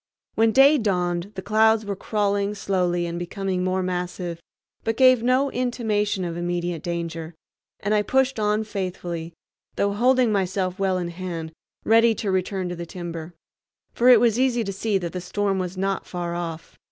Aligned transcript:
When 0.33 0.51
day 0.51 0.79
dawned 0.79 1.31
the 1.35 1.43
clouds 1.43 1.85
were 1.85 1.95
crawling 1.95 2.55
slowly 2.55 3.05
and 3.05 3.19
becoming 3.19 3.63
more 3.63 3.83
massive, 3.83 4.41
but 4.83 4.97
gave 4.97 5.21
no 5.21 5.51
intimation 5.51 6.25
of 6.25 6.35
immediate 6.35 6.81
danger, 6.81 7.35
and 7.81 7.93
I 7.93 8.01
pushed 8.01 8.39
on 8.39 8.63
faithfully, 8.63 9.33
though 9.75 9.93
holding 9.93 10.31
myself 10.31 10.79
well 10.79 10.97
in 10.97 11.09
hand, 11.09 11.51
ready 11.85 12.15
to 12.15 12.31
return 12.31 12.67
to 12.69 12.75
the 12.75 12.87
timber; 12.87 13.35
for 13.93 14.09
it 14.09 14.19
was 14.19 14.39
easy 14.39 14.63
to 14.63 14.73
see 14.73 14.97
that 14.97 15.13
the 15.13 15.21
storm 15.21 15.59
was 15.59 15.77
not 15.77 16.07
far 16.07 16.33
off. 16.33 16.79